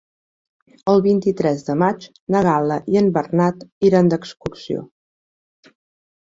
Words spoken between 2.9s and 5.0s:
i en Bernat iran d'excursió.